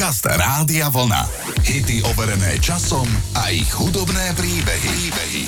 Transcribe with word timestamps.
Podcast 0.00 0.24
Rádia 0.32 0.88
Vlna. 0.88 1.28
Hity 1.60 2.00
overené 2.08 2.56
časom 2.56 3.04
a 3.36 3.52
ich 3.52 3.68
hudobné 3.68 4.32
príbehy. 4.32 5.12
príbehy. 5.12 5.44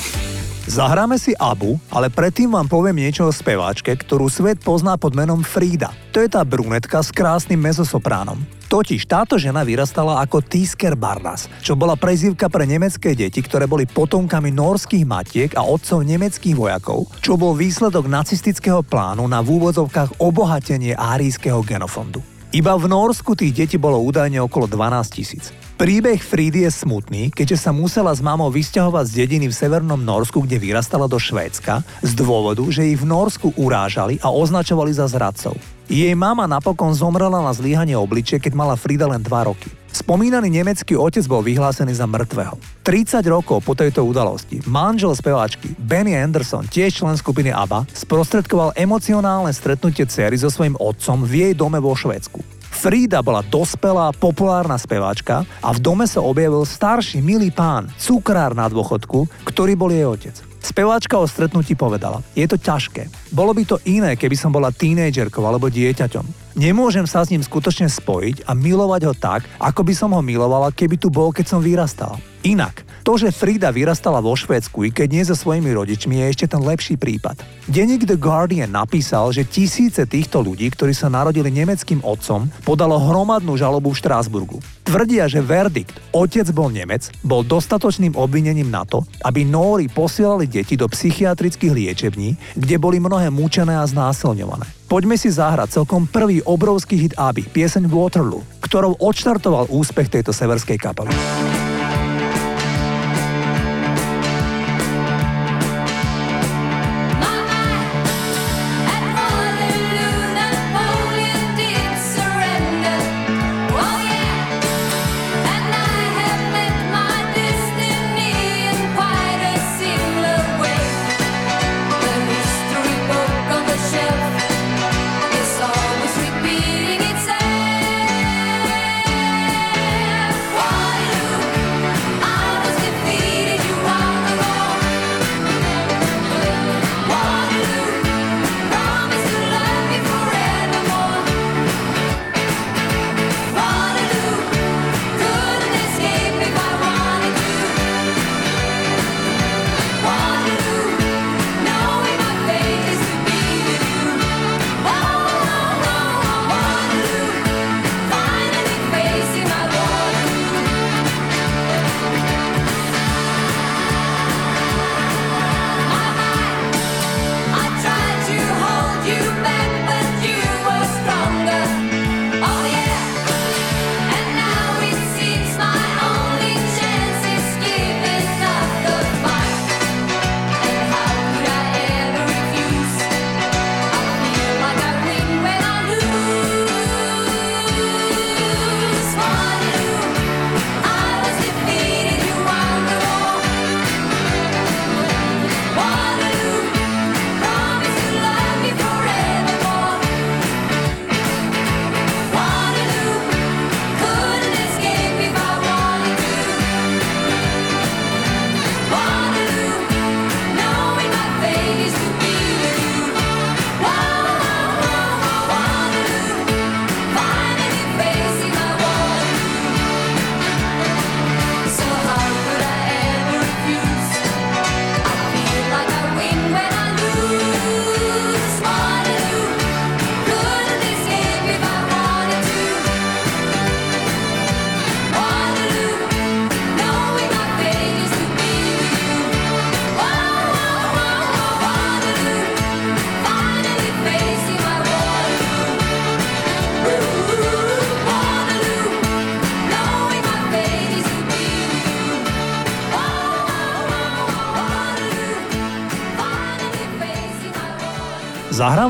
Zahráme 0.68 1.17
si 1.17 1.32
Abu, 1.40 1.80
ale 1.88 2.12
predtým 2.12 2.53
vám 2.53 2.69
poviem 2.69 3.01
niečo 3.01 3.25
o 3.25 3.33
speváčke, 3.33 3.96
ktorú 3.96 4.29
svet 4.29 4.61
pozná 4.61 5.01
pod 5.01 5.17
menom 5.17 5.41
Frida. 5.41 5.96
To 6.12 6.21
je 6.21 6.29
tá 6.29 6.45
brunetka 6.45 7.01
s 7.01 7.09
krásnym 7.09 7.65
mezosopránom. 7.65 8.45
Totiž 8.69 9.09
táto 9.09 9.41
žena 9.41 9.65
vyrastala 9.65 10.21
ako 10.21 10.45
Tisker 10.45 11.00
Barnas, 11.00 11.48
čo 11.64 11.73
bola 11.73 11.96
prezývka 11.96 12.53
pre 12.53 12.69
nemecké 12.69 13.16
deti, 13.16 13.41
ktoré 13.41 13.64
boli 13.64 13.89
potomkami 13.89 14.53
norských 14.53 15.09
matiek 15.09 15.50
a 15.57 15.64
otcov 15.64 16.05
nemeckých 16.05 16.61
vojakov, 16.61 17.09
čo 17.25 17.41
bol 17.41 17.57
výsledok 17.57 18.05
nacistického 18.05 18.84
plánu 18.84 19.25
na 19.25 19.41
v 19.41 19.48
úvodzovkách 19.57 20.21
obohatenie 20.21 20.93
árijského 20.93 21.64
genofondu. 21.64 22.21
Iba 22.53 22.77
v 22.77 22.84
Norsku 22.84 23.32
tých 23.32 23.64
detí 23.64 23.80
bolo 23.80 23.96
údajne 24.05 24.37
okolo 24.45 24.68
12 24.68 25.09
tisíc. 25.09 25.57
Príbeh 25.80 26.21
Frídy 26.21 26.68
je 26.68 26.85
smutný, 26.85 27.32
keďže 27.32 27.57
sa 27.57 27.72
musela 27.72 28.13
s 28.13 28.21
mamou 28.21 28.53
vysťahovať 28.53 29.09
z 29.09 29.17
dediny 29.25 29.49
v 29.49 29.57
severnom 29.57 29.96
Norsku, 29.96 30.45
kde 30.45 30.61
vyrastala 30.61 31.09
do 31.09 31.17
Švédska, 31.17 31.81
z 32.05 32.12
dôvodu, 32.12 32.61
že 32.69 32.92
ich 32.92 33.00
v 33.00 33.09
Norsku 33.09 33.56
urážali 33.56 34.20
a 34.20 34.28
označovali 34.28 34.92
za 34.92 35.09
zradcov. 35.09 35.56
Jej 35.92 36.17
mama 36.17 36.48
napokon 36.48 36.97
zomrela 36.97 37.45
na 37.45 37.53
zlíhanie 37.53 37.92
obličie, 38.01 38.41
keď 38.41 38.56
mala 38.56 38.81
Frida 38.81 39.05
len 39.05 39.20
2 39.20 39.28
roky. 39.28 39.69
Spomínaný 39.92 40.48
nemecký 40.48 40.97
otec 40.97 41.20
bol 41.28 41.45
vyhlásený 41.45 41.92
za 41.92 42.09
mŕtvého. 42.09 42.56
30 42.81 43.20
rokov 43.28 43.61
po 43.61 43.77
tejto 43.77 44.01
udalosti 44.01 44.65
manžel 44.65 45.12
speváčky 45.12 45.77
Benny 45.77 46.17
Anderson, 46.17 46.65
tiež 46.65 47.05
člen 47.05 47.12
skupiny 47.20 47.53
ABBA, 47.53 47.84
sprostredkoval 47.92 48.73
emocionálne 48.73 49.53
stretnutie 49.53 50.09
cery 50.09 50.41
so 50.41 50.48
svojím 50.48 50.81
otcom 50.81 51.28
v 51.28 51.33
jej 51.45 51.53
dome 51.53 51.77
vo 51.77 51.93
Švédsku. 51.93 52.41
Frida 52.73 53.20
bola 53.20 53.45
dospelá, 53.45 54.17
populárna 54.17 54.81
speváčka 54.81 55.45
a 55.61 55.77
v 55.77 55.79
dome 55.84 56.09
sa 56.09 56.25
objavil 56.25 56.65
starší 56.65 57.20
milý 57.20 57.53
pán, 57.53 57.93
cukrár 58.01 58.56
na 58.56 58.65
dôchodku, 58.65 59.29
ktorý 59.45 59.77
bol 59.77 59.93
jej 59.93 60.09
otec. 60.09 60.52
Speváčka 60.63 61.19
o 61.19 61.27
stretnutí 61.27 61.75
povedala, 61.75 62.23
je 62.39 62.47
to 62.47 62.55
ťažké. 62.55 63.11
Bolo 63.35 63.51
by 63.51 63.67
to 63.67 63.83
iné, 63.83 64.15
keby 64.15 64.39
som 64.39 64.55
bola 64.55 64.71
tínejdžerkou 64.71 65.43
alebo 65.43 65.67
dieťaťom. 65.67 66.55
Nemôžem 66.55 67.03
sa 67.03 67.27
s 67.27 67.35
ním 67.35 67.43
skutočne 67.43 67.91
spojiť 67.91 68.47
a 68.47 68.55
milovať 68.55 69.03
ho 69.11 69.15
tak, 69.19 69.43
ako 69.59 69.83
by 69.83 69.95
som 69.97 70.15
ho 70.15 70.23
milovala, 70.23 70.71
keby 70.71 71.03
tu 71.03 71.11
bol, 71.11 71.35
keď 71.35 71.51
som 71.51 71.61
vyrastal. 71.61 72.15
Inak, 72.47 72.87
to, 73.03 73.19
že 73.19 73.34
Frida 73.34 73.75
vyrastala 73.75 74.22
vo 74.22 74.33
Švédsku, 74.33 74.86
i 74.86 74.95
keď 74.95 75.08
nie 75.11 75.25
so 75.27 75.34
svojimi 75.34 75.75
rodičmi, 75.75 76.22
je 76.22 76.31
ešte 76.31 76.47
ten 76.47 76.62
lepší 76.62 76.95
prípad. 76.95 77.42
Denník 77.67 78.06
The 78.06 78.14
Guardian 78.14 78.70
napísal, 78.70 79.34
že 79.34 79.42
tisíce 79.42 80.06
týchto 80.06 80.39
ľudí, 80.41 80.70
ktorí 80.70 80.94
sa 80.94 81.11
narodili 81.11 81.50
nemeckým 81.50 82.00
otcom, 82.06 82.47
podalo 82.62 82.97
hromadnú 82.97 83.59
žalobu 83.59 83.91
v 83.91 83.98
Štrásburgu. 83.98 84.59
Tvrdia, 84.86 85.27
že 85.27 85.42
verdikt, 85.42 85.98
otec 86.14 86.47
bol 86.55 86.70
Nemec, 86.70 87.11
bol 87.27 87.42
dostatočným 87.42 88.14
obvinením 88.14 88.70
na 88.70 88.86
to, 88.86 89.03
aby 89.27 89.42
Nóri 89.42 89.91
posielali 89.91 90.47
deti 90.47 90.78
do 90.78 90.87
psychiatrických 90.87 91.75
liečební, 91.75 92.39
kde 92.55 92.77
boli 92.78 93.03
mnohé 93.03 93.31
mučené 93.34 93.75
a 93.75 93.87
znásilňované. 93.87 94.66
Poďme 94.87 95.16
si 95.16 95.33
zahrať 95.33 95.81
celkom 95.81 96.05
prvý 96.05 96.44
obrovský 96.44 97.00
hit 97.00 97.14
Aby, 97.16 97.48
pieseň 97.48 97.89
Waterloo, 97.89 98.44
ktorou 98.61 99.00
odštartoval 99.00 99.72
úspech 99.72 100.12
tejto 100.12 100.37
severskej 100.37 100.77
kapely. 100.77 101.72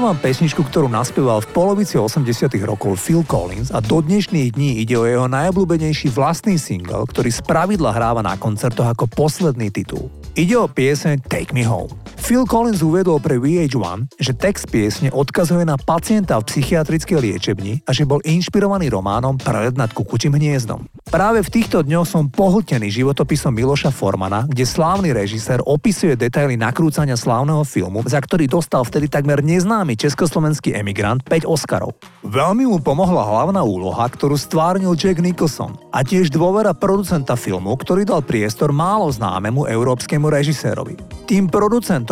Zahrám 0.03 0.19
vám 0.19 0.27
pesničku, 0.35 0.67
ktorú 0.67 0.91
naspieval 0.91 1.39
v 1.47 1.55
polovici 1.55 1.95
80 1.95 2.27
rokov 2.67 2.99
Phil 2.99 3.23
Collins 3.23 3.71
a 3.71 3.79
do 3.79 4.03
dnešných 4.03 4.59
dní 4.59 4.83
ide 4.83 4.99
o 4.99 5.07
jeho 5.07 5.31
najobľúbenejší 5.31 6.11
vlastný 6.11 6.59
single, 6.59 7.07
ktorý 7.07 7.31
z 7.31 7.39
pravidla 7.47 7.95
hráva 7.95 8.19
na 8.19 8.35
koncertoch 8.35 8.91
ako 8.91 9.07
posledný 9.07 9.71
titul. 9.71 10.11
Ide 10.35 10.59
o 10.59 10.67
pieseň 10.67 11.23
Take 11.31 11.55
Me 11.55 11.63
Home. 11.63 12.02
Phil 12.23 12.47
Collins 12.47 12.87
uvedol 12.87 13.19
pre 13.19 13.35
VH1, 13.35 14.15
že 14.15 14.31
text 14.31 14.71
piesne 14.71 15.11
odkazuje 15.11 15.67
na 15.67 15.75
pacienta 15.75 16.39
v 16.39 16.47
psychiatrickej 16.47 17.19
liečebni 17.19 17.83
a 17.83 17.91
že 17.91 18.07
bol 18.07 18.23
inšpirovaný 18.23 18.95
románom 18.95 19.35
Prelet 19.35 19.75
nad 19.75 19.91
kukučím 19.91 20.39
hniezdom. 20.39 20.87
Práve 21.11 21.43
v 21.43 21.51
týchto 21.51 21.83
dňoch 21.83 22.07
som 22.07 22.31
pohltený 22.31 22.95
životopisom 22.95 23.51
Miloša 23.51 23.91
Formana, 23.91 24.47
kde 24.47 24.63
slávny 24.63 25.11
režisér 25.11 25.67
opisuje 25.67 26.15
detaily 26.15 26.55
nakrúcania 26.55 27.19
slávneho 27.19 27.67
filmu, 27.67 28.07
za 28.07 28.23
ktorý 28.23 28.47
dostal 28.47 28.87
vtedy 28.87 29.11
takmer 29.11 29.43
neznámy 29.43 29.99
československý 29.99 30.79
emigrant 30.79 31.27
5 31.27 31.43
Oscarov. 31.51 31.99
Veľmi 32.23 32.71
mu 32.71 32.79
pomohla 32.79 33.27
hlavná 33.27 33.67
úloha, 33.67 34.07
ktorú 34.07 34.39
stvárnil 34.39 34.95
Jack 34.95 35.19
Nicholson 35.19 35.75
a 35.91 36.07
tiež 36.07 36.31
dôvera 36.31 36.71
producenta 36.71 37.35
filmu, 37.35 37.75
ktorý 37.75 38.07
dal 38.07 38.23
priestor 38.23 38.71
málo 38.71 39.11
známemu 39.11 39.67
európskemu 39.67 40.31
režisérovi. 40.31 40.95
Tým 41.27 41.51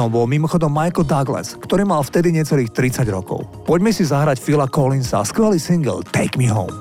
producentom 0.00 0.08
bol 0.08 0.24
mimochodom 0.24 0.72
Michael 0.72 1.04
Douglas, 1.04 1.48
ktorý 1.60 1.84
mal 1.84 2.00
vtedy 2.00 2.32
necelých 2.32 2.72
30 2.72 3.04
rokov. 3.12 3.44
Poďme 3.68 3.92
si 3.92 4.08
zahrať 4.08 4.40
Phila 4.40 4.64
Collinsa, 4.64 5.20
skvelý 5.28 5.60
single 5.60 6.00
Take 6.08 6.40
Me 6.40 6.48
Home. 6.48 6.72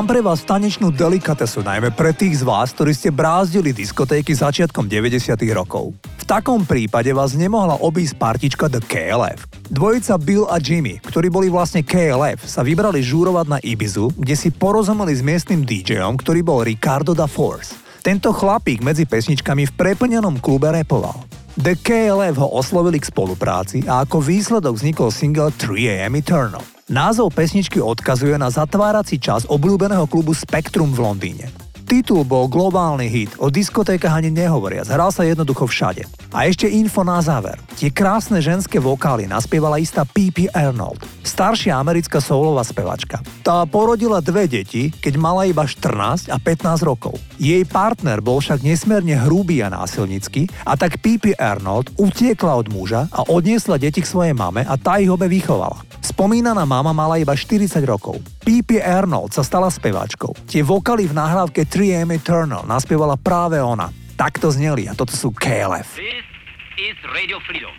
Mám 0.00 0.16
pre 0.16 0.24
vás 0.24 0.40
tanečnú 0.40 0.88
delikatesu, 0.88 1.60
najmä 1.60 1.92
pre 1.92 2.16
tých 2.16 2.40
z 2.40 2.48
vás, 2.48 2.72
ktorí 2.72 2.96
ste 2.96 3.12
brázdili 3.12 3.68
diskotéky 3.76 4.32
začiatkom 4.32 4.88
90. 4.88 5.36
rokov. 5.52 5.92
V 5.92 6.24
takom 6.24 6.64
prípade 6.64 7.12
vás 7.12 7.36
nemohla 7.36 7.76
obísť 7.84 8.16
partička 8.16 8.72
The 8.72 8.80
KLF. 8.80 9.44
Dvojica 9.68 10.16
Bill 10.16 10.48
a 10.48 10.56
Jimmy, 10.56 11.04
ktorí 11.04 11.28
boli 11.28 11.52
vlastne 11.52 11.84
KLF, 11.84 12.48
sa 12.48 12.64
vybrali 12.64 13.04
žúrovať 13.04 13.46
na 13.52 13.58
Ibizu, 13.60 14.16
kde 14.16 14.40
si 14.40 14.48
porozumeli 14.48 15.12
s 15.12 15.20
miestnym 15.20 15.68
DJom, 15.68 16.16
ktorý 16.16 16.40
bol 16.40 16.64
Ricardo 16.64 17.12
da 17.12 17.28
Force. 17.28 17.76
Tento 18.00 18.32
chlapík 18.32 18.80
medzi 18.80 19.04
pesničkami 19.04 19.68
v 19.68 19.76
preplnenom 19.76 20.40
klube 20.40 20.72
repoval. 20.72 21.28
The 21.60 21.76
KLF 21.76 22.40
ho 22.40 22.48
oslovili 22.56 23.04
k 23.04 23.12
spolupráci 23.12 23.84
a 23.84 24.08
ako 24.08 24.24
výsledok 24.24 24.80
vznikol 24.80 25.12
single 25.12 25.52
3AM 25.60 26.16
Eternal. 26.16 26.79
Názov 26.90 27.30
pesničky 27.38 27.78
odkazuje 27.78 28.34
na 28.34 28.50
zatvárací 28.50 29.22
čas 29.22 29.46
obľúbeného 29.46 30.10
klubu 30.10 30.34
Spectrum 30.34 30.90
v 30.90 30.98
Londýne. 31.06 31.59
Titul 31.90 32.22
bol 32.22 32.46
globálny 32.46 33.10
hit, 33.10 33.34
o 33.42 33.50
diskotékach 33.50 34.22
ani 34.22 34.30
nehovoriac, 34.30 34.86
hral 34.86 35.10
sa 35.10 35.26
jednoducho 35.26 35.66
všade. 35.66 36.06
A 36.30 36.46
ešte 36.46 36.70
info 36.70 37.02
na 37.02 37.18
záver. 37.18 37.58
Tie 37.74 37.90
krásne 37.90 38.38
ženské 38.38 38.78
vokály 38.78 39.26
naspievala 39.26 39.82
istá 39.82 40.06
P.P. 40.06 40.54
Arnold, 40.54 41.02
staršia 41.26 41.74
americká 41.74 42.22
soulová 42.22 42.62
spevačka. 42.62 43.18
Tá 43.42 43.66
porodila 43.66 44.22
dve 44.22 44.46
deti, 44.46 44.94
keď 44.94 45.18
mala 45.18 45.50
iba 45.50 45.66
14 45.66 46.30
a 46.30 46.38
15 46.38 46.86
rokov. 46.86 47.18
Jej 47.42 47.66
partner 47.66 48.22
bol 48.22 48.38
však 48.38 48.62
nesmierne 48.62 49.18
hrubý 49.26 49.58
a 49.58 49.74
násilnický 49.74 50.46
a 50.62 50.78
tak 50.78 51.02
P.P. 51.02 51.34
Arnold 51.42 51.90
utiekla 51.98 52.54
od 52.54 52.70
muža 52.70 53.10
a 53.10 53.26
odniesla 53.26 53.82
deti 53.82 53.98
k 53.98 54.06
svojej 54.06 54.30
mame 54.30 54.62
a 54.62 54.78
tá 54.78 55.02
ich 55.02 55.10
obe 55.10 55.26
vychovala. 55.26 55.82
Spomínaná 56.06 56.62
mama 56.62 56.94
mala 56.94 57.18
iba 57.18 57.34
40 57.34 57.66
rokov. 57.82 58.22
P.P. 58.40 58.80
Arnold 58.80 59.36
sa 59.36 59.44
stala 59.44 59.68
speváčkou. 59.68 60.32
Tie 60.48 60.64
vokály 60.64 61.04
v 61.04 61.14
nahrávke 61.18 61.68
3AM 61.80 62.12
Eternal 62.12 62.68
naspievala 62.68 63.16
práve 63.16 63.56
ona. 63.56 63.88
Takto 64.12 64.52
zneli 64.52 64.84
a 64.84 64.92
toto 64.92 65.16
sú 65.16 65.32
KLF. 65.32 65.96
This 65.96 66.28
is 66.76 66.92
Radio 67.08 67.40
Freedom. 67.40 67.72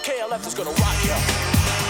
KLF 0.00 0.42
is 0.48 0.56
gonna 0.56 0.72
rock 0.72 0.98
ya. 1.04 1.81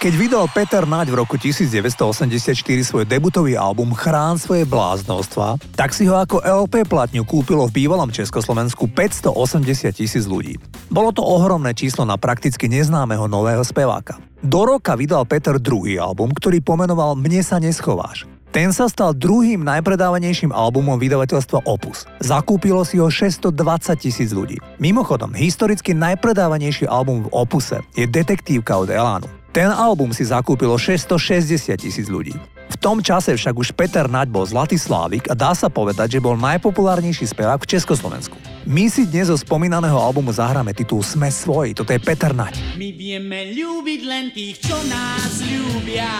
Keď 0.00 0.16
vydal 0.16 0.48
Peter 0.48 0.88
Naď 0.88 1.12
v 1.12 1.20
roku 1.20 1.36
1984 1.36 2.56
svoj 2.64 3.04
debutový 3.04 3.52
album 3.52 3.92
Chrán 3.92 4.40
svoje 4.40 4.64
bláznostva, 4.64 5.60
tak 5.76 5.92
si 5.92 6.08
ho 6.08 6.16
ako 6.16 6.40
LP 6.40 6.88
platňu 6.88 7.20
kúpilo 7.28 7.68
v 7.68 7.84
bývalom 7.84 8.08
Československu 8.08 8.88
580 8.88 9.92
tisíc 9.92 10.24
ľudí. 10.24 10.56
Bolo 10.88 11.12
to 11.12 11.20
ohromné 11.20 11.76
číslo 11.76 12.08
na 12.08 12.16
prakticky 12.16 12.64
neznámeho 12.64 13.28
nového 13.28 13.60
speváka. 13.60 14.16
Do 14.40 14.64
roka 14.64 14.96
vydal 14.96 15.28
Peter 15.28 15.60
druhý 15.60 16.00
album, 16.00 16.32
ktorý 16.32 16.64
pomenoval 16.64 17.12
Mne 17.20 17.44
sa 17.44 17.60
neschováš. 17.60 18.24
Ten 18.56 18.72
sa 18.72 18.88
stal 18.88 19.12
druhým 19.12 19.60
najpredávanejším 19.68 20.48
albumom 20.48 20.96
vydavateľstva 20.96 21.68
Opus. 21.68 22.08
Zakúpilo 22.24 22.88
si 22.88 22.96
ho 22.96 23.12
620 23.12 23.52
tisíc 24.00 24.32
ľudí. 24.32 24.56
Mimochodom, 24.80 25.36
historicky 25.36 25.92
najpredávanejší 25.92 26.88
album 26.88 27.28
v 27.28 27.36
Opuse 27.36 27.84
je 27.92 28.08
Detektívka 28.08 28.80
od 28.80 28.88
Elánu. 28.88 29.39
Ten 29.50 29.66
album 29.66 30.14
si 30.14 30.22
zakúpilo 30.22 30.78
660 30.78 31.74
tisíc 31.74 32.06
ľudí. 32.06 32.38
V 32.70 32.76
tom 32.78 33.02
čase 33.02 33.34
však 33.34 33.50
už 33.50 33.74
Peter 33.74 34.06
Naď 34.06 34.30
bol 34.30 34.46
zlatý 34.46 34.78
slávik 34.78 35.26
a 35.26 35.34
dá 35.34 35.50
sa 35.58 35.66
povedať, 35.66 36.16
že 36.16 36.22
bol 36.22 36.38
najpopulárnejší 36.38 37.26
spevák 37.34 37.58
v 37.58 37.70
Československu. 37.74 38.38
My 38.62 38.86
si 38.86 39.10
dnes 39.10 39.26
zo 39.26 39.34
spomínaného 39.34 39.98
albumu 39.98 40.30
zahráme 40.30 40.70
titul 40.70 41.02
Sme 41.02 41.34
svoji, 41.34 41.74
toto 41.74 41.90
je 41.90 41.98
Peter 41.98 42.30
Naď. 42.30 42.62
My 42.78 42.94
vieme 42.94 43.50
ľúbiť 43.50 44.00
len 44.06 44.30
tých, 44.30 44.62
čo 44.62 44.78
nás 44.86 45.42
ľúbia 45.42 46.14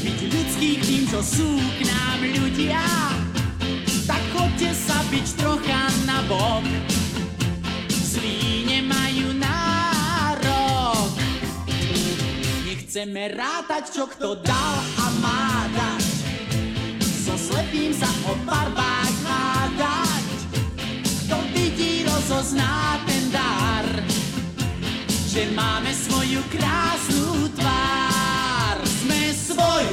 byť 0.00 0.18
ľudských 0.32 0.80
tým, 0.80 1.02
čo 1.12 1.20
sú 1.20 1.60
k 1.76 1.80
nám 1.92 2.20
ľudia. 2.24 2.80
Tak 4.08 4.22
chodte 4.32 4.72
sa 4.72 4.96
byť 5.12 5.26
trocha 5.36 5.82
na 6.08 6.24
bok. 6.24 6.97
Nechceme 12.88 13.36
rátať, 13.36 13.84
čo 13.92 14.08
kto 14.08 14.40
dal 14.40 14.76
a 14.80 15.06
má 15.20 15.68
dať. 15.76 16.08
So 17.04 17.36
slepým 17.36 17.92
sa 17.92 18.08
o 18.24 18.32
barbách 18.48 19.12
hádať. 19.28 20.24
Kto 21.04 21.36
vidí, 21.52 22.08
rozozná 22.08 22.96
ten 23.04 23.28
dar. 23.28 23.84
Že 25.28 25.52
máme 25.52 25.92
svoju 25.92 26.40
krásnu 26.48 27.52
tvár. 27.60 28.80
Sme 29.04 29.36
svoji, 29.36 29.92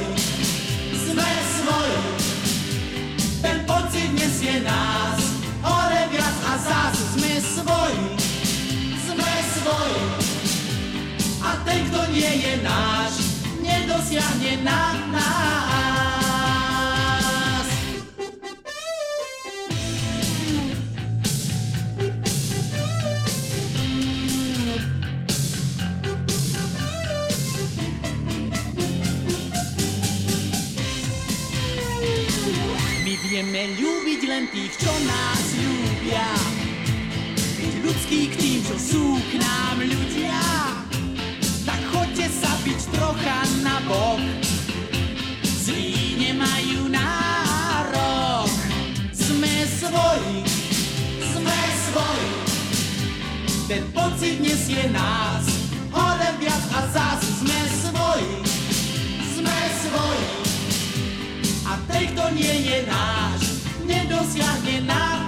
sme 0.96 1.32
svoji. 1.60 2.00
Ten 3.44 3.60
pocit 3.68 4.08
nesie 4.16 4.64
nás, 4.64 5.20
hore 5.60 6.00
viac 6.16 6.36
a 6.48 6.54
zás 6.64 6.95
nie 12.16 12.32
je 12.40 12.56
náš, 12.64 13.14
nedosiahne 13.60 14.64
na 14.64 14.96
nás. 15.12 15.66
My 33.04 33.12
vieme 33.28 33.76
ľúbiť 33.76 34.20
len 34.24 34.48
tých, 34.56 34.72
čo 34.80 34.88
nás 35.04 35.44
ľúbia. 35.60 36.32
Ľudský 37.84 38.32
k 38.32 38.34
tým, 38.40 38.64
čo 38.64 38.76
sú 38.80 39.20
k 39.28 39.36
nám 39.36 39.84
ľudia. 39.84 40.55
Byť 42.66 42.82
trocha 42.98 43.46
na 43.62 43.78
bok. 43.86 44.18
Zlí 45.46 46.18
nemajú 46.18 46.90
nárok. 46.90 48.50
Sme 49.14 49.54
svoji, 49.70 50.42
sme 51.22 51.58
svoji. 51.86 52.30
Ten 53.70 53.86
pocit 53.94 54.42
nesie 54.42 54.82
nás. 54.90 55.46
Hore 55.94 56.30
viac 56.42 56.64
a 56.74 56.90
zás 56.90 57.22
sme 57.38 57.60
svoji, 57.86 58.34
sme 59.30 59.58
svoji. 59.86 60.30
A 61.70 61.78
ten, 61.86 62.10
kto 62.18 62.34
nie 62.34 62.66
je 62.66 62.78
náš, 62.90 63.62
nedosiahne 63.86 64.90
nás. 64.90 65.25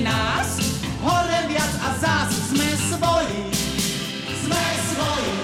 Nás, 0.00 0.58
hore 1.04 1.40
viac 1.48 1.72
a 1.84 1.88
zás 2.00 2.30
sme 2.52 2.68
svoji, 2.88 3.44
sme 4.44 4.64
svoji. 4.92 5.34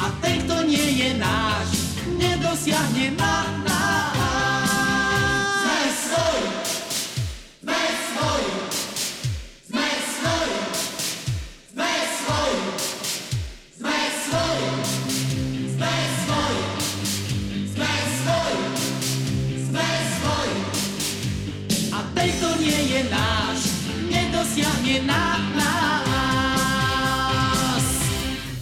A 0.00 0.06
ten, 0.20 0.36
kto 0.46 0.56
nie 0.66 0.86
je 1.00 1.10
náš, 1.18 1.68
nedosiahne 2.18 3.14
nás. 3.18 3.39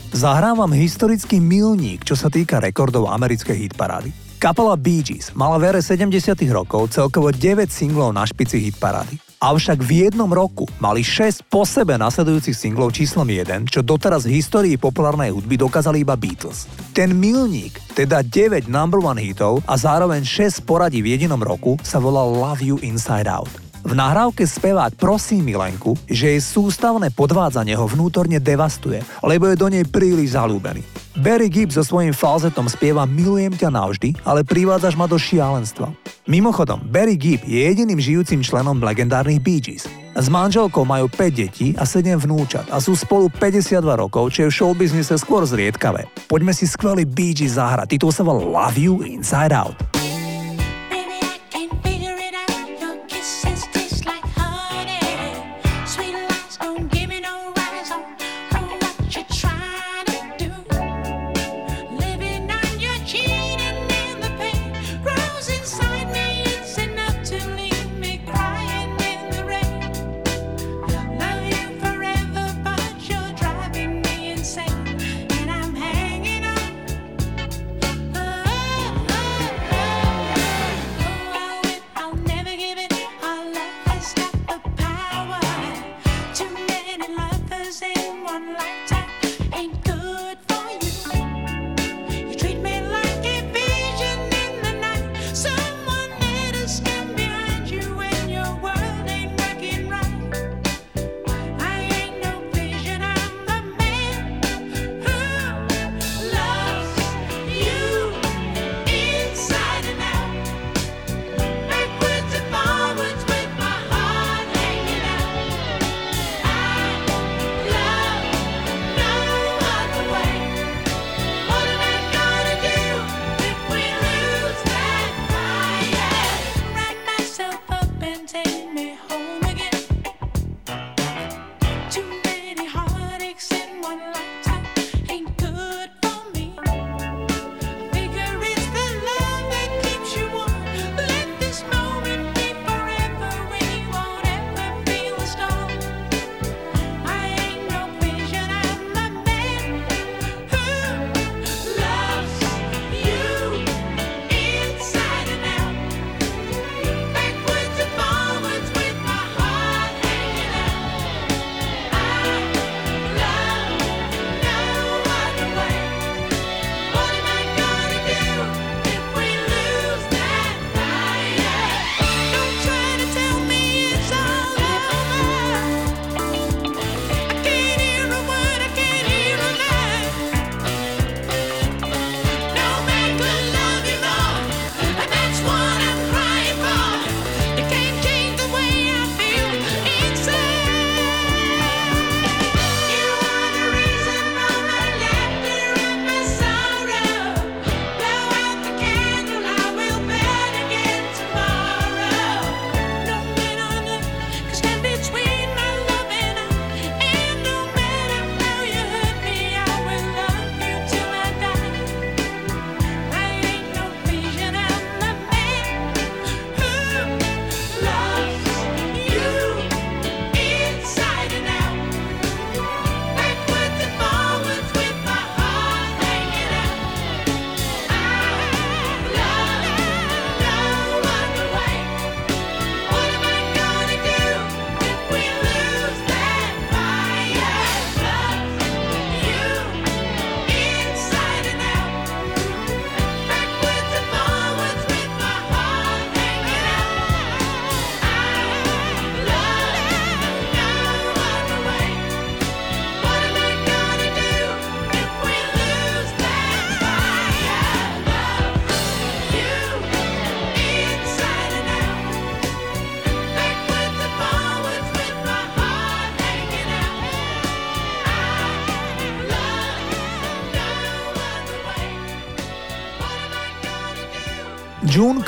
Zahrávam 0.08 0.72
historický 0.72 1.36
milník, 1.36 2.00
čo 2.00 2.16
sa 2.16 2.32
týka 2.32 2.64
rekordov 2.64 3.12
americkej 3.12 3.68
hitparády. 3.68 4.08
Kapela 4.40 4.72
Bee 4.72 5.04
Gees 5.04 5.36
mala 5.36 5.60
v 5.60 5.68
ére 5.68 5.80
70 5.84 6.32
rokov 6.48 6.88
celkovo 6.96 7.28
9 7.28 7.68
singlov 7.68 8.16
na 8.16 8.24
špici 8.24 8.56
hitparády. 8.56 9.20
Avšak 9.38 9.84
v 9.84 10.08
jednom 10.08 10.26
roku 10.32 10.64
mali 10.80 11.04
6 11.04 11.46
po 11.46 11.68
sebe 11.68 12.00
nasledujúcich 12.00 12.56
singlov 12.56 12.96
číslom 12.96 13.28
1, 13.28 13.68
čo 13.68 13.84
doteraz 13.84 14.24
v 14.24 14.40
histórii 14.40 14.80
populárnej 14.80 15.28
hudby 15.30 15.60
dokázali 15.60 16.02
iba 16.02 16.16
Beatles. 16.16 16.64
Ten 16.96 17.12
milník, 17.12 17.76
teda 17.92 18.24
9 18.24 18.64
number 18.66 18.98
one 18.98 19.20
hitov 19.20 19.60
a 19.68 19.76
zároveň 19.76 20.24
6 20.24 20.64
poradí 20.64 21.04
v 21.04 21.20
jedinom 21.20 21.38
roku, 21.38 21.76
sa 21.84 22.00
volal 22.00 22.32
Love 22.32 22.64
You 22.64 22.76
Inside 22.80 23.28
Out. 23.28 23.67
V 23.88 23.96
nahrávke 23.96 24.44
spevák 24.44 25.00
prosí 25.00 25.40
Milenku, 25.40 25.96
že 26.04 26.36
jej 26.36 26.42
sústavné 26.44 27.08
podvádzanie 27.08 27.72
ho 27.72 27.88
vnútorne 27.88 28.36
devastuje, 28.36 29.00
lebo 29.24 29.48
je 29.48 29.56
do 29.56 29.72
nej 29.72 29.88
príliš 29.88 30.36
zalúbený. 30.36 30.84
Barry 31.16 31.48
Gibb 31.48 31.72
so 31.72 31.80
svojím 31.80 32.12
falzetom 32.12 32.68
spieva 32.68 33.08
Milujem 33.08 33.56
ťa 33.56 33.72
navždy, 33.72 34.20
ale 34.28 34.44
privádzaš 34.44 34.92
ma 34.92 35.08
do 35.08 35.16
šialenstva. 35.16 35.88
Mimochodom, 36.28 36.84
Barry 36.84 37.16
Gibb 37.16 37.48
je 37.48 37.64
jediným 37.64 37.96
žijúcim 37.96 38.44
členom 38.44 38.76
legendárnych 38.76 39.40
Bee 39.40 39.64
Gees. 39.64 39.88
S 40.12 40.28
manželkou 40.28 40.84
majú 40.84 41.08
5 41.08 41.32
detí 41.32 41.72
a 41.80 41.88
7 41.88 42.12
vnúčat 42.28 42.68
a 42.68 42.84
sú 42.84 42.92
spolu 42.92 43.32
52 43.32 43.80
rokov, 43.88 44.36
čo 44.36 44.44
je 44.44 44.52
v 44.52 44.56
showbiznise 44.60 45.16
skôr 45.16 45.48
zriedkavé. 45.48 46.12
Poďme 46.28 46.52
si 46.52 46.68
skvelý 46.68 47.08
Bee 47.08 47.32
Gees 47.32 47.56
zahrať, 47.56 47.96
titul 47.96 48.12
sa 48.12 48.20
volá 48.20 48.44
Love 48.44 48.76
You 48.76 49.00
Inside 49.00 49.56
Out. 49.56 49.97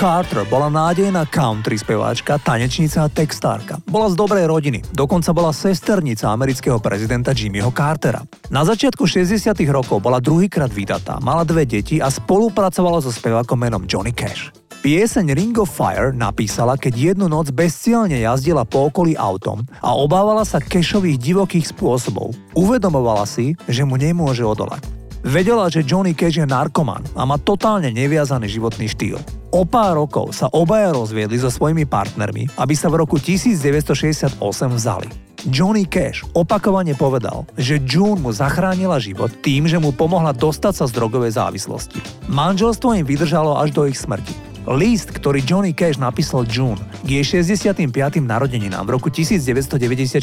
Carter 0.01 0.49
bola 0.49 0.73
nádejná 0.73 1.29
country 1.29 1.77
speváčka, 1.77 2.41
tanečnica 2.41 3.05
a 3.05 3.13
textárka. 3.13 3.85
Bola 3.85 4.09
z 4.09 4.17
dobrej 4.17 4.49
rodiny, 4.49 4.81
dokonca 4.97 5.29
bola 5.37 5.53
sesternica 5.53 6.33
amerického 6.33 6.81
prezidenta 6.81 7.37
Jimmyho 7.37 7.69
Cartera. 7.69 8.25
Na 8.49 8.65
začiatku 8.65 9.05
60 9.05 9.53
rokov 9.69 10.01
bola 10.01 10.17
druhýkrát 10.17 10.73
vydatá, 10.73 11.21
mala 11.21 11.45
dve 11.45 11.69
deti 11.69 12.01
a 12.01 12.09
spolupracovala 12.09 13.05
so 13.05 13.13
spevákom 13.13 13.61
menom 13.61 13.85
Johnny 13.85 14.17
Cash. 14.17 14.49
Pieseň 14.81 15.37
Ring 15.37 15.53
of 15.61 15.69
Fire 15.69 16.17
napísala, 16.17 16.81
keď 16.81 17.13
jednu 17.13 17.29
noc 17.29 17.53
bezcielne 17.53 18.25
jazdila 18.25 18.65
po 18.65 18.89
okolí 18.89 19.21
autom 19.21 19.61
a 19.85 19.93
obávala 19.93 20.49
sa 20.49 20.65
Cashových 20.65 21.21
divokých 21.21 21.77
spôsobov. 21.77 22.33
Uvedomovala 22.57 23.29
si, 23.29 23.53
že 23.69 23.85
mu 23.85 24.01
nemôže 24.01 24.49
odolať. 24.49 25.00
Vedela, 25.21 25.69
že 25.69 25.85
Johnny 25.85 26.17
Cash 26.17 26.41
je 26.41 26.49
narkoman 26.49 27.05
a 27.13 27.29
má 27.29 27.37
totálne 27.37 27.93
neviazaný 27.93 28.49
životný 28.49 28.89
štýl. 28.89 29.21
O 29.53 29.69
pár 29.69 30.01
rokov 30.01 30.33
sa 30.33 30.49
obaja 30.49 30.97
rozviedli 30.97 31.37
so 31.37 31.53
svojimi 31.53 31.85
partnermi, 31.85 32.57
aby 32.57 32.75
sa 32.75 32.89
v 32.89 33.05
roku 33.05 33.21
1968 33.21 34.41
vzali. 34.73 35.09
Johnny 35.49 35.89
Cash 35.89 36.25
opakovane 36.37 36.93
povedal, 36.93 37.49
že 37.57 37.81
June 37.81 38.21
mu 38.21 38.33
zachránila 38.33 39.01
život 39.01 39.33
tým, 39.41 39.65
že 39.65 39.81
mu 39.81 39.93
pomohla 39.93 40.37
dostať 40.37 40.75
sa 40.77 40.85
z 40.85 40.97
drogovej 40.97 41.37
závislosti. 41.37 42.01
Manželstvo 42.29 42.93
im 42.97 43.09
vydržalo 43.09 43.57
až 43.57 43.73
do 43.73 43.89
ich 43.89 43.97
smrti. 43.97 44.50
List, 44.71 45.11
ktorý 45.11 45.43
Johnny 45.43 45.75
Cash 45.75 45.99
napísal 45.99 46.47
June 46.47 46.79
k 47.03 47.19
jej 47.19 47.43
65. 47.43 47.91
narodeninám 48.23 48.87
v 48.87 48.91
roku 48.95 49.11
1994, 49.11 50.23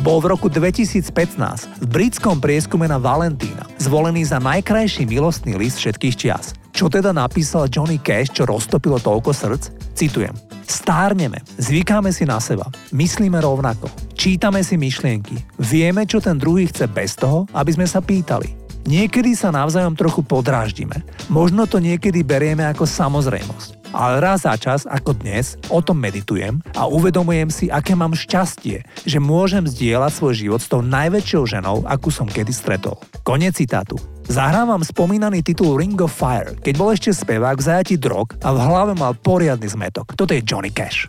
bol 0.00 0.24
v 0.24 0.26
roku 0.32 0.48
2015 0.48 1.84
v 1.84 1.86
britskom 1.92 2.40
prieskume 2.40 2.88
na 2.88 2.96
Valentína 2.96 3.68
zvolený 3.76 4.24
za 4.24 4.40
najkrajší 4.40 5.04
milostný 5.04 5.60
list 5.60 5.84
všetkých 5.84 6.16
čias. 6.16 6.56
Čo 6.72 6.88
teda 6.88 7.12
napísal 7.12 7.68
Johnny 7.68 8.00
Cash, 8.00 8.32
čo 8.32 8.48
roztopilo 8.48 8.96
toľko 8.96 9.36
srdc? 9.36 9.92
Citujem. 9.92 10.32
Stárneme, 10.64 11.44
zvykáme 11.60 12.08
si 12.08 12.24
na 12.24 12.40
seba, 12.40 12.64
myslíme 12.88 13.36
rovnako, 13.36 13.92
čítame 14.16 14.64
si 14.64 14.80
myšlienky, 14.80 15.60
vieme, 15.60 16.08
čo 16.08 16.24
ten 16.24 16.40
druhý 16.40 16.72
chce 16.72 16.88
bez 16.88 17.20
toho, 17.20 17.44
aby 17.52 17.68
sme 17.76 17.84
sa 17.84 18.00
pýtali. 18.00 18.63
Niekedy 18.84 19.32
sa 19.32 19.48
navzájom 19.48 19.96
trochu 19.96 20.20
podráždime. 20.20 21.00
Možno 21.32 21.64
to 21.64 21.80
niekedy 21.80 22.20
berieme 22.20 22.68
ako 22.68 22.84
samozrejmosť. 22.84 23.96
Ale 23.96 24.20
raz 24.20 24.44
za 24.44 24.52
čas, 24.60 24.84
ako 24.84 25.16
dnes, 25.16 25.56
o 25.72 25.80
tom 25.80 25.96
meditujem 25.96 26.60
a 26.76 26.84
uvedomujem 26.84 27.48
si, 27.48 27.72
aké 27.72 27.96
mám 27.96 28.12
šťastie, 28.12 28.84
že 29.08 29.18
môžem 29.22 29.64
zdieľať 29.64 30.12
svoj 30.12 30.34
život 30.36 30.60
s 30.60 30.68
tou 30.68 30.84
najväčšou 30.84 31.42
ženou, 31.48 31.88
akú 31.88 32.12
som 32.12 32.28
kedy 32.28 32.52
stretol. 32.52 33.00
Konec 33.24 33.56
citátu. 33.56 33.96
Zahrávam 34.28 34.84
spomínaný 34.84 35.40
titul 35.40 35.80
Ring 35.80 35.96
of 36.04 36.12
Fire, 36.12 36.52
keď 36.60 36.74
bol 36.76 36.92
ešte 36.92 37.16
spevák 37.16 37.56
v 37.56 37.64
zajati 37.64 37.96
drog 37.96 38.36
a 38.44 38.52
v 38.52 38.58
hlave 38.68 38.92
mal 39.00 39.16
poriadny 39.16 39.64
zmetok. 39.64 40.12
Toto 40.12 40.36
je 40.36 40.44
Johnny 40.44 40.74
Cash. 40.74 41.08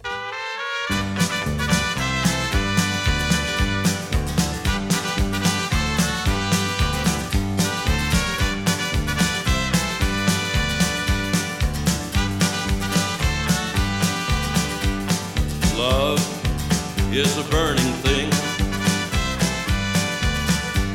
Is 17.17 17.37
a 17.37 17.43
burning 17.49 17.93
thing, 18.03 18.29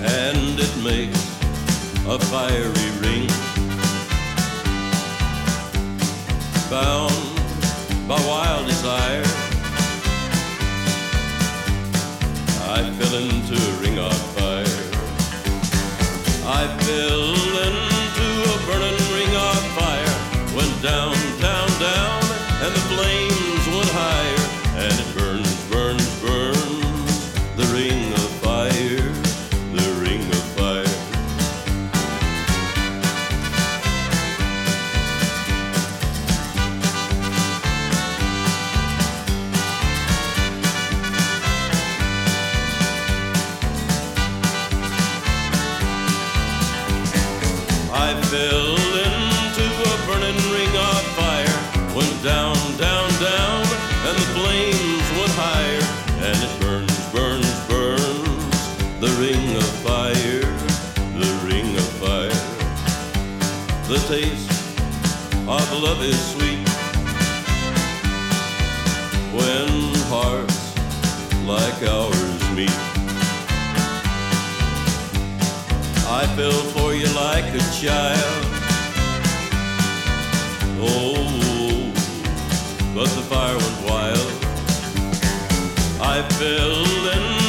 and 0.05 0.61
it 0.61 0.77
makes 0.85 1.19
a 2.07 2.19
fiery 2.19 2.91
ring. 3.01 3.27
Bound 6.69 7.15
by 8.07 8.21
wild 8.27 8.67
desire, 8.67 9.25
I 12.69 12.93
fell 12.99 13.15
into 13.15 13.80
child. 77.81 78.45
Oh, 80.83 81.91
but 82.95 83.09
the 83.09 83.23
fire 83.23 83.57
went 83.57 83.81
wild. 83.89 84.33
I 86.03 86.21
fell 86.29 86.85
into 87.15 87.40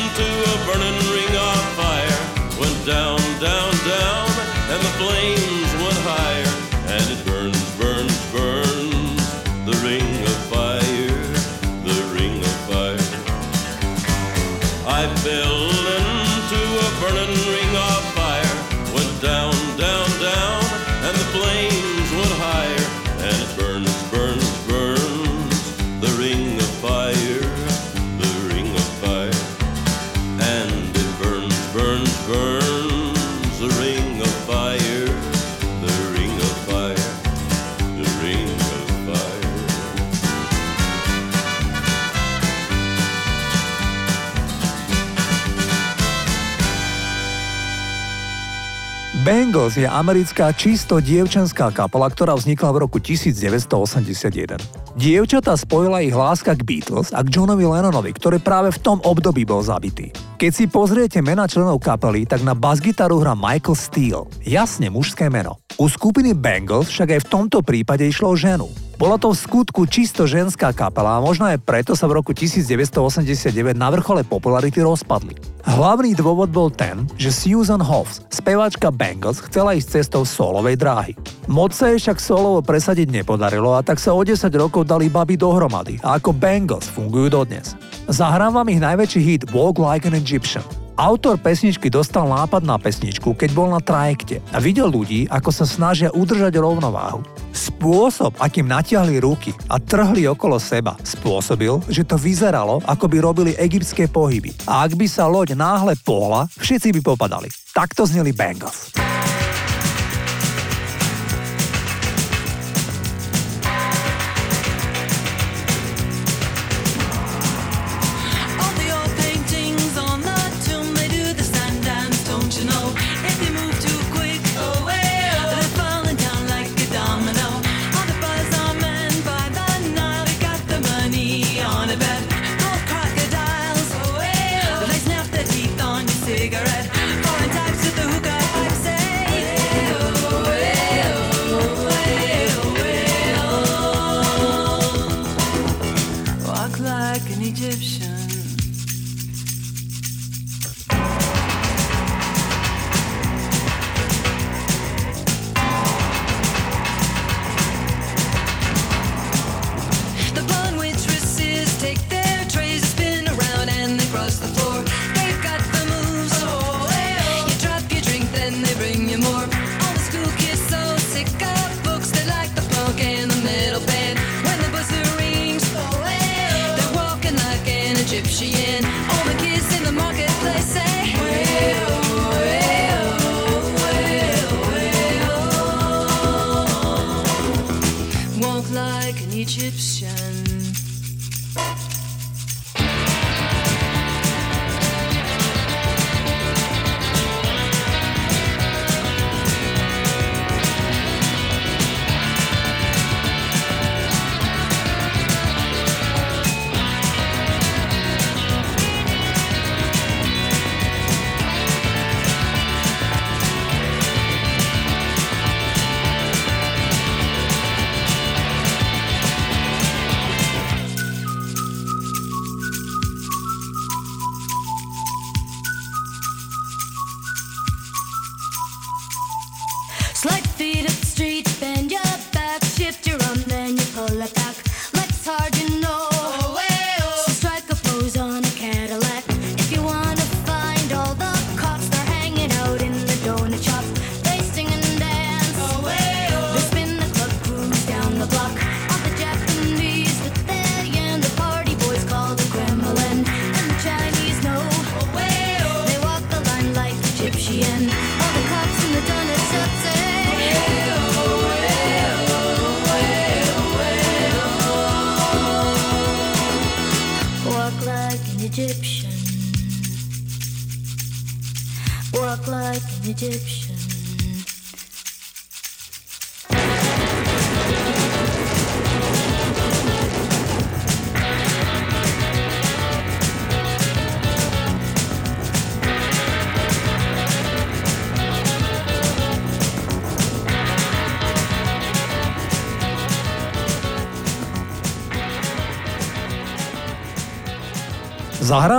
Bangles 49.71 49.87
je 49.87 49.87
americká 49.87 50.51
čisto 50.51 50.99
dievčenská 50.99 51.71
kapela, 51.71 52.11
ktorá 52.11 52.35
vznikla 52.35 52.75
v 52.75 52.77
roku 52.83 52.99
1981. 52.99 54.59
Dievčatá 54.99 55.55
spojila 55.55 56.03
ich 56.03 56.11
láska 56.11 56.59
k 56.59 56.67
Beatles 56.67 57.15
a 57.15 57.23
k 57.23 57.31
Johnovi 57.31 57.63
Lennonovi, 57.63 58.11
ktorý 58.11 58.43
práve 58.43 58.75
v 58.75 58.83
tom 58.83 58.99
období 58.99 59.47
bol 59.47 59.63
zabitý. 59.63 60.11
Keď 60.35 60.51
si 60.51 60.67
pozriete 60.67 61.23
mena 61.23 61.47
členov 61.47 61.79
kapely, 61.79 62.27
tak 62.27 62.43
na 62.43 62.51
basgitaru 62.51 63.23
hrá 63.23 63.31
Michael 63.31 63.79
Steele. 63.79 64.27
Jasne 64.43 64.91
mužské 64.91 65.31
meno. 65.31 65.55
U 65.81 65.89
skupiny 65.89 66.37
Bangles 66.37 66.93
však 66.93 67.09
aj 67.17 67.19
v 67.25 67.29
tomto 67.33 67.65
prípade 67.65 68.05
išlo 68.05 68.29
o 68.29 68.37
ženu. 68.37 68.69
Bola 69.01 69.17
to 69.17 69.33
v 69.33 69.41
skutku 69.41 69.89
čisto 69.89 70.29
ženská 70.29 70.69
kapela 70.77 71.17
a 71.17 71.23
možno 71.25 71.49
aj 71.49 71.57
preto 71.65 71.97
sa 71.97 72.05
v 72.05 72.21
roku 72.21 72.37
1989 72.37 73.49
na 73.73 73.89
vrchole 73.89 74.21
popularity 74.21 74.77
rozpadli. 74.77 75.41
Hlavný 75.65 76.13
dôvod 76.13 76.53
bol 76.53 76.69
ten, 76.69 77.09
že 77.17 77.33
Susan 77.33 77.81
Hoffs, 77.81 78.21
speváčka 78.29 78.93
Bangles, 78.93 79.41
chcela 79.41 79.73
ísť 79.73 80.05
cestou 80.05 80.21
solovej 80.21 80.77
dráhy. 80.77 81.17
Moc 81.49 81.73
sa 81.73 81.89
jej 81.89 81.97
však 81.97 82.21
solovo 82.21 82.61
presadiť 82.61 83.09
nepodarilo 83.09 83.73
a 83.73 83.81
tak 83.81 83.97
sa 83.97 84.13
o 84.13 84.21
10 84.21 84.37
rokov 84.53 84.85
dali 84.85 85.09
baby 85.09 85.33
dohromady 85.33 85.97
a 86.05 86.21
ako 86.21 86.29
Bangles 86.29 86.85
fungujú 86.93 87.41
dodnes. 87.41 87.73
Zahrávam 88.05 88.69
ich 88.69 88.77
najväčší 88.77 89.21
hit 89.25 89.41
Walk 89.49 89.81
Like 89.81 90.05
an 90.05 90.13
Egyptian. 90.13 90.80
Autor 90.99 91.39
pesničky 91.39 91.87
dostal 91.87 92.27
nápad 92.27 92.67
na 92.67 92.75
pesničku, 92.75 93.31
keď 93.37 93.49
bol 93.55 93.71
na 93.71 93.79
trajekte 93.79 94.43
a 94.51 94.59
videl 94.59 94.91
ľudí, 94.91 95.27
ako 95.31 95.49
sa 95.51 95.63
snažia 95.63 96.11
udržať 96.11 96.59
rovnováhu. 96.59 97.23
Spôsob, 97.55 98.35
akým 98.39 98.67
natiahli 98.67 99.23
ruky 99.23 99.55
a 99.71 99.79
trhli 99.79 100.27
okolo 100.27 100.59
seba, 100.59 100.99
spôsobil, 101.03 101.79
že 101.87 102.03
to 102.03 102.19
vyzeralo, 102.19 102.83
ako 102.83 103.07
by 103.07 103.17
robili 103.23 103.51
egyptské 103.55 104.11
pohyby. 104.11 104.51
A 104.67 104.83
ak 104.83 104.99
by 104.99 105.07
sa 105.07 105.27
loď 105.27 105.55
náhle 105.55 105.95
pohla, 106.03 106.47
všetci 106.59 106.95
by 106.99 107.15
popadali. 107.15 107.47
Takto 107.71 108.03
zneli. 108.07 108.33
All 108.37 109.40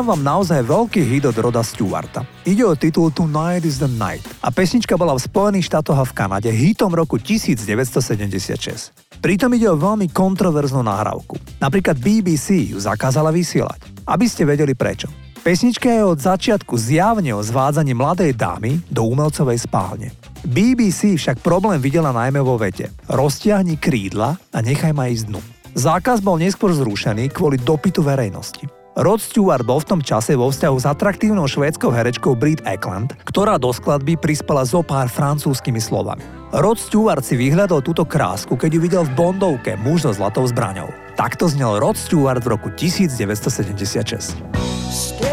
Zahrám 0.02 0.18
vám 0.18 0.30
naozaj 0.34 0.66
veľký 0.66 0.98
hit 0.98 1.30
od 1.30 1.38
Roda 1.38 1.62
Stewarta. 1.62 2.26
Ide 2.42 2.66
o 2.66 2.74
titul 2.74 3.14
Tonight 3.14 3.62
is 3.62 3.78
the 3.78 3.86
Night 3.86 4.26
a 4.42 4.50
pesnička 4.50 4.98
bola 4.98 5.14
v 5.14 5.22
Spojených 5.22 5.70
štátoch 5.70 5.94
a 5.94 6.02
v 6.02 6.10
Kanade 6.10 6.50
hitom 6.50 6.90
roku 6.90 7.22
1976. 7.22 9.22
Pritom 9.22 9.54
ide 9.54 9.70
o 9.70 9.78
veľmi 9.78 10.10
kontroverznú 10.10 10.82
nahrávku. 10.82 11.38
Napríklad 11.62 12.02
BBC 12.02 12.74
ju 12.74 12.82
zakázala 12.82 13.30
vysielať. 13.30 13.78
Aby 14.02 14.26
ste 14.26 14.42
vedeli 14.42 14.74
prečo. 14.74 15.06
Pesnička 15.38 15.86
je 15.86 16.02
od 16.02 16.18
začiatku 16.18 16.74
zjavne 16.74 17.30
o 17.30 17.38
zvádzaní 17.38 17.94
mladej 17.94 18.34
dámy 18.34 18.82
do 18.90 19.06
umelcovej 19.06 19.62
spálne. 19.62 20.10
BBC 20.42 21.14
však 21.14 21.46
problém 21.46 21.78
videla 21.78 22.10
najmä 22.10 22.42
vo 22.42 22.58
vete. 22.58 22.90
Roztiahni 23.06 23.78
krídla 23.78 24.34
a 24.34 24.58
nechaj 24.66 24.90
ma 24.90 25.06
ísť 25.06 25.30
dnu. 25.30 25.38
Zákaz 25.78 26.18
bol 26.18 26.42
neskôr 26.42 26.74
zrušený 26.74 27.30
kvôli 27.30 27.62
dopytu 27.62 28.02
verejnosti. 28.02 28.81
Rod 28.92 29.24
Stewart 29.24 29.64
bol 29.64 29.80
v 29.80 29.88
tom 29.88 30.00
čase 30.04 30.36
vo 30.36 30.52
vzťahu 30.52 30.76
s 30.76 30.84
atraktívnou 30.84 31.48
švédskou 31.48 31.88
herečkou 31.88 32.36
Brit 32.36 32.60
Eklund, 32.68 33.16
ktorá 33.24 33.56
do 33.56 33.72
skladby 33.72 34.20
prispela 34.20 34.68
zo 34.68 34.84
pár 34.84 35.08
francúzskými 35.08 35.80
slovami. 35.80 36.20
Rod 36.52 36.76
Stewart 36.76 37.24
si 37.24 37.40
vyhľadol 37.40 37.80
túto 37.80 38.04
krásku, 38.04 38.52
keď 38.52 38.70
ju 38.76 38.80
videl 38.84 39.02
v 39.08 39.16
Bondovke 39.16 39.80
Muž 39.80 40.04
so 40.04 40.12
zlatou 40.12 40.44
zbraňou. 40.44 40.92
Takto 41.16 41.48
znel 41.48 41.80
Rod 41.80 41.96
Stewart 41.96 42.44
v 42.44 42.52
roku 42.52 42.68
1976. 42.68 45.31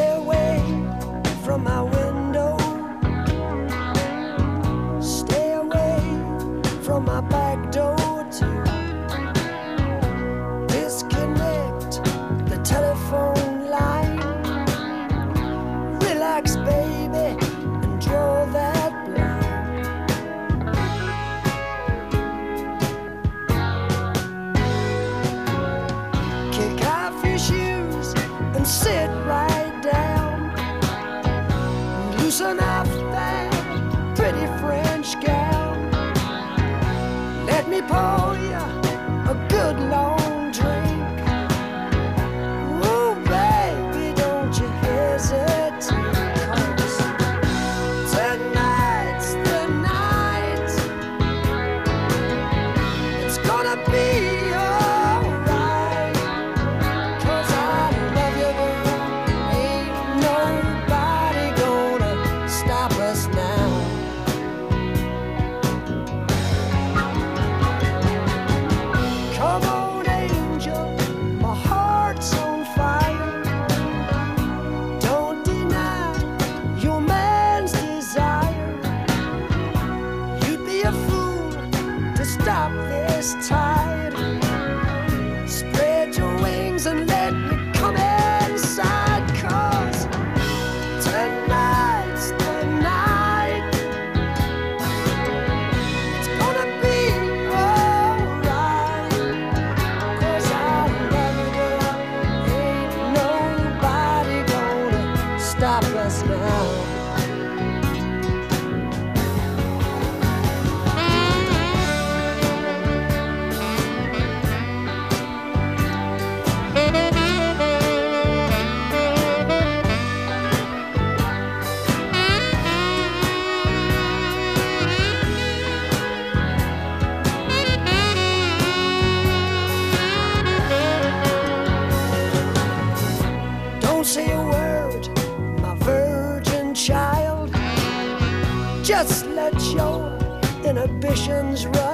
suspicions 141.16 141.66
run. 141.66 141.89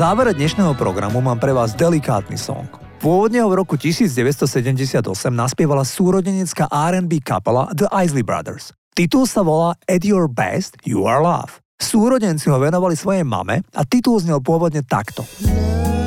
Závere 0.00 0.32
dnešného 0.32 0.72
programu 0.80 1.20
mám 1.20 1.36
pre 1.36 1.52
vás 1.52 1.76
delikátny 1.76 2.40
song. 2.40 2.64
Pôvodne 3.04 3.44
ho 3.44 3.52
v 3.52 3.60
roku 3.60 3.76
1978 3.76 4.96
naspievala 5.28 5.84
súrodenecká 5.84 6.72
R&B 6.72 7.20
kapela 7.20 7.68
The 7.76 7.84
Isley 7.92 8.24
Brothers. 8.24 8.72
Titul 8.96 9.28
sa 9.28 9.44
volá 9.44 9.76
At 9.84 10.00
Your 10.08 10.24
Best, 10.24 10.80
You 10.88 11.04
Are 11.04 11.20
Love. 11.20 11.60
Súrodenci 11.76 12.48
ho 12.48 12.56
venovali 12.56 12.96
svojej 12.96 13.28
mame 13.28 13.60
a 13.76 13.84
titul 13.84 14.16
znel 14.24 14.40
pôvodne 14.40 14.80
takto. 14.80 15.20
V 15.20 15.99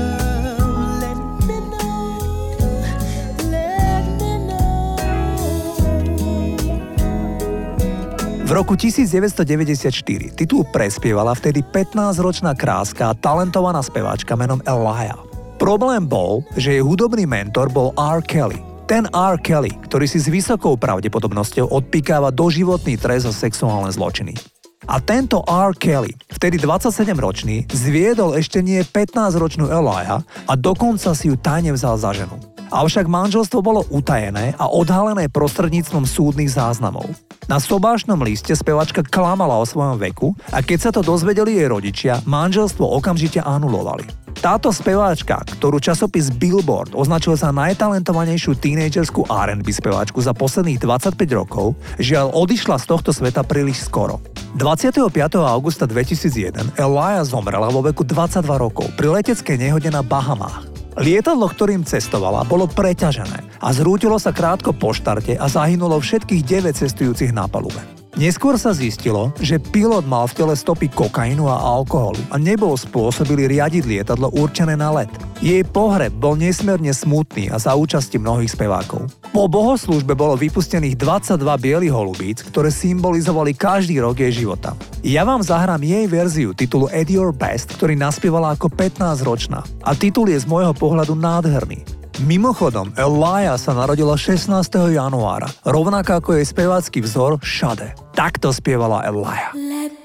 roku 8.54 8.78
1994 8.78 10.38
titul 10.38 10.62
prespievala 10.70 11.34
vtedy 11.34 11.66
15-ročná 11.66 12.54
kráska 12.54 13.10
a 13.10 13.18
talentovaná 13.18 13.82
speváčka 13.82 14.38
menom 14.38 14.62
Elia. 14.70 15.18
Problém 15.58 16.06
bol, 16.06 16.46
že 16.54 16.78
jej 16.78 16.84
hudobný 16.86 17.26
mentor 17.26 17.74
bol 17.74 17.90
R. 17.98 18.22
Kelly. 18.22 18.62
Ten 18.86 19.10
R. 19.10 19.42
Kelly, 19.42 19.74
ktorý 19.90 20.06
si 20.06 20.22
s 20.22 20.30
vysokou 20.30 20.78
pravdepodobnosťou 20.78 21.74
odpikáva 21.74 22.30
doživotný 22.30 22.94
trest 23.02 23.26
za 23.26 23.34
sexuálne 23.34 23.90
zločiny. 23.90 24.38
A 24.86 25.00
tento 25.00 25.42
R. 25.48 25.72
Kelly, 25.74 26.14
vtedy 26.30 26.60
27-ročný, 26.60 27.72
zviedol 27.72 28.36
ešte 28.38 28.60
nie 28.60 28.84
15-ročnú 28.84 29.72
Elia 29.72 30.22
a 30.46 30.54
dokonca 30.54 31.16
si 31.16 31.32
ju 31.32 31.40
tajne 31.40 31.74
vzal 31.74 31.96
za 31.98 32.12
ženu. 32.14 32.53
Avšak 32.74 33.06
manželstvo 33.06 33.62
bolo 33.62 33.86
utajené 33.94 34.58
a 34.58 34.66
odhalené 34.66 35.30
prostredníctvom 35.30 36.10
súdnych 36.10 36.50
záznamov. 36.50 37.06
Na 37.46 37.62
sobášnom 37.62 38.18
liste 38.26 38.50
spevačka 38.58 39.06
klamala 39.06 39.62
o 39.62 39.66
svojom 39.70 40.02
veku 40.02 40.34
a 40.50 40.66
keď 40.66 40.80
sa 40.82 40.90
to 40.90 41.06
dozvedeli 41.06 41.54
jej 41.54 41.70
rodičia, 41.70 42.26
manželstvo 42.26 42.82
okamžite 42.98 43.46
anulovali. 43.46 44.10
Táto 44.42 44.74
speváčka, 44.74 45.46
ktorú 45.62 45.78
časopis 45.78 46.34
Billboard 46.34 46.98
označil 46.98 47.38
za 47.38 47.54
najtalentovanejšiu 47.54 48.58
tínejdžerskú 48.58 49.30
R&B 49.30 49.70
speváčku 49.70 50.18
za 50.26 50.34
posledných 50.34 50.82
25 50.82 51.14
rokov, 51.38 51.78
žiaľ 52.02 52.34
odišla 52.34 52.82
z 52.82 52.86
tohto 52.90 53.14
sveta 53.14 53.46
príliš 53.46 53.86
skoro. 53.86 54.18
25. 54.58 55.14
augusta 55.46 55.86
2001 55.86 56.74
Elia 56.82 57.22
zomrela 57.22 57.70
vo 57.70 57.86
veku 57.86 58.02
22 58.02 58.42
rokov 58.58 58.90
pri 58.98 59.22
leteckej 59.22 59.62
nehode 59.62 59.94
na 59.94 60.02
Bahamách. 60.02 60.73
Lietadlo, 60.94 61.50
ktorým 61.50 61.82
cestovala, 61.82 62.46
bolo 62.46 62.70
preťažené 62.70 63.58
a 63.58 63.70
zrútilo 63.74 64.22
sa 64.22 64.30
krátko 64.30 64.78
po 64.78 64.94
štarte 64.94 65.34
a 65.40 65.46
zahynulo 65.50 65.98
všetkých 65.98 66.46
9 66.46 66.78
cestujúcich 66.78 67.34
na 67.34 67.50
palube. 67.50 68.03
Neskôr 68.14 68.62
sa 68.62 68.78
zistilo, 68.78 69.34
že 69.42 69.58
pilot 69.58 70.06
mal 70.06 70.30
v 70.30 70.38
tele 70.38 70.54
stopy 70.54 70.86
kokainu 70.86 71.50
a 71.50 71.58
alkoholu 71.58 72.22
a 72.30 72.38
nebol 72.38 72.78
spôsobili 72.78 73.50
riadiť 73.50 73.90
lietadlo 73.90 74.30
určené 74.38 74.78
na 74.78 74.94
let. 74.94 75.10
Jej 75.42 75.66
pohreb 75.66 76.14
bol 76.14 76.38
nesmierne 76.38 76.94
smutný 76.94 77.50
a 77.50 77.58
za 77.58 77.74
účasti 77.74 78.22
mnohých 78.22 78.54
spevákov. 78.54 79.10
Po 79.34 79.50
bohoslúžbe 79.50 80.14
bolo 80.14 80.38
vypustených 80.38 80.94
22 80.94 81.42
bielých 81.58 81.90
holubíc, 81.90 82.46
ktoré 82.46 82.70
symbolizovali 82.70 83.58
každý 83.58 83.98
rok 83.98 84.22
jej 84.22 84.46
života. 84.46 84.78
Ja 85.02 85.26
vám 85.26 85.42
zahrám 85.42 85.82
jej 85.82 86.06
verziu 86.06 86.54
titulu 86.54 86.94
At 86.94 87.10
Your 87.10 87.34
Best, 87.34 87.74
ktorý 87.82 87.98
naspievala 87.98 88.54
ako 88.54 88.70
15-ročná. 88.70 89.66
A 89.82 89.98
titul 89.98 90.30
je 90.30 90.38
z 90.38 90.46
môjho 90.46 90.78
pohľadu 90.78 91.18
nádherný. 91.18 91.93
Mimochodom, 92.22 92.94
Elia 92.94 93.58
sa 93.58 93.74
narodila 93.74 94.14
16. 94.14 94.46
januára, 94.94 95.50
rovnako 95.66 96.22
ako 96.22 96.30
jej 96.38 96.46
spevácky 96.46 97.02
vzor 97.02 97.42
Shade. 97.42 97.98
Takto 98.14 98.54
spievala 98.54 99.02
Elia. 99.10 99.50
Let 99.58 100.03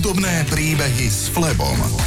hudobné 0.00 0.48
príbehy 0.48 1.12
s 1.12 1.28
Flebom. 1.28 1.99